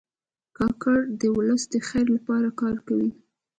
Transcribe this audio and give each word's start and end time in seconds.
کاکړ 0.57 0.97
د 1.21 1.21
ولس 1.37 1.63
د 1.73 1.75
خیر 1.87 2.07
لپاره 2.15 2.49
کار 2.61 2.77
کوي. 2.87 3.11